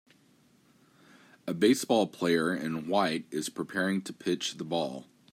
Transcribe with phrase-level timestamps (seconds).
[1.45, 5.05] A baseball player in white is preparing to pitch the ball.